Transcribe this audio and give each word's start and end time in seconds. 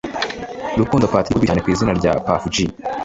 Rukundo 0.81 1.05
Patrick 1.11 1.35
uzwi 1.35 1.49
cyane 1.49 1.63
ku 1.63 1.69
izina 1.73 1.91
rya 1.99 2.11
Puff-G 2.25 2.55